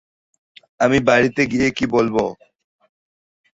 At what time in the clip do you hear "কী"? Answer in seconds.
1.77-1.85